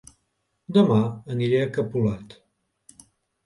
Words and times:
Dema 0.77 0.97
aniré 1.35 1.61
a 1.67 1.69
Capolat 1.77 2.37